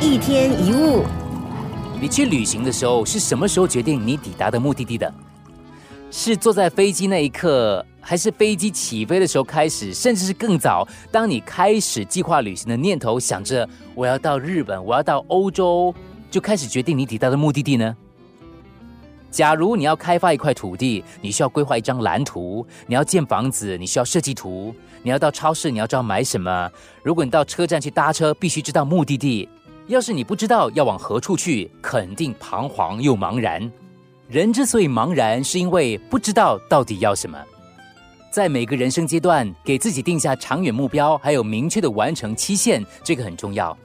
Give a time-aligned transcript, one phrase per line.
[0.00, 1.04] 一天一物，
[2.00, 5.12] 你去旅行的时候是什么时候决定你抵达的目的地的？
[6.10, 10.86] 是坐在飞机那一刻，还是飞机起飞的时候开始，甚至是更早？
[11.10, 15.94] 当你开始计划旅行的念头，想着我要到日本，我要到欧洲，
[16.30, 17.96] 就开始决定你抵达的目的地呢？
[19.32, 26.70] 假如你要开发一块土地，你需要规划一张蓝图；你要建房子，你需要设计图；你要到超市，你要知道买什么。
[27.02, 29.48] 如果你到车站去搭车，必须知道目的地。
[29.86, 33.72] 要是你不知道要往何处去，肯定彷徨又茫然。
[34.28, 37.42] 人之所以茫然，是因为不知道到底要什么。
[38.30, 43.76] 在每个人生阶段，给自己定下长远目标，还有明确的完成期限，这个很重要。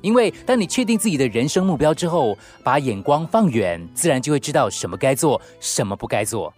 [0.00, 6.52] 因为当你确定自己的人生目标之后，把眼光放远，自然就会知道什么该做，什么不该做。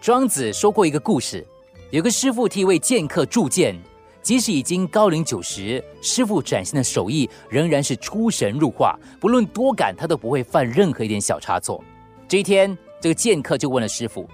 [0.00, 1.46] 庄子说过一个故事，
[1.90, 3.76] 有个师傅替一位剑客铸剑，
[4.22, 11.82] 即使已经高龄九十，师傅展现的手艺仍然是出神入化，不论多赶，他都不会犯任何一点小差错。
[12.28, 14.28] 这一天，这个剑客就问了师傅：“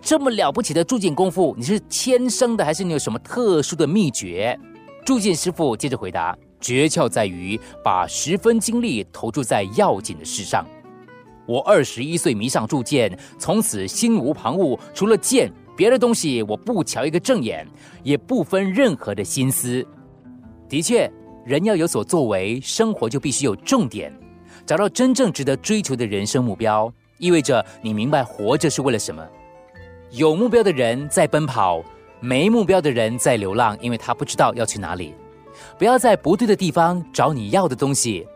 [0.00, 4.58] 这么了不起的铸剑功夫，你是天生的，还是你有什么特殊的秘诀？”
[5.04, 6.36] 铸剑师傅接着回答。
[6.60, 10.66] 诀窍在于把十分精力投注在要紧的事上。
[11.46, 17.66] 我二十一岁迷上铸剑，从此心无旁骛，除了剑，别的东西我不瞧一个正眼，
[18.04, 19.84] 也不分任何的心思。
[20.68, 21.10] 的确，
[21.44, 24.12] 人要有所作为，生活就必须有重点，
[24.64, 29.26] 找到真正值得追求的人生目标，意味着你明白活着是为了什么。
[30.12, 31.82] 有目标的人在奔跑，
[32.20, 35.14] 没目标的人在流浪，因为他不知道要去哪里。
[35.78, 38.26] 不要在不对的地方找你要的东西。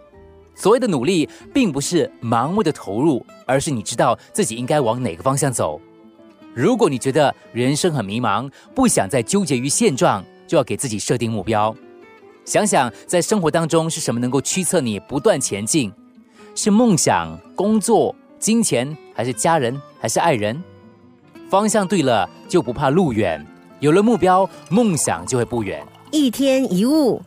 [0.54, 5.80] 所谓的努力，并不是盲目的投入，而是你知道自己应该往哪个方向走。
[6.54, 11.74] 如果你觉得人生很迷茫，不想再纠结于现状，就要给自己设定目标。
[12.44, 15.92] 想想在生活当中是什么能够驱策你不断前进？
[16.54, 20.62] 是梦想、工作、金钱，还是家人，还是爱人？
[21.50, 23.44] 方向对了，就不怕路远。
[23.80, 25.84] 有了目标，梦想就会不远。
[26.14, 27.20] 一天一物。